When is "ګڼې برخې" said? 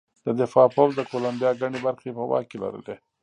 1.61-2.09